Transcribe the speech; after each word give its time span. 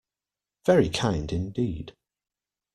Very 0.65 0.89
kind 0.89 1.31
indeed. 1.31 1.95